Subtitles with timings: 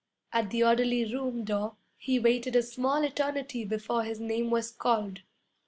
[0.33, 5.21] At the orderly room door he waited a small eternity before his name was called.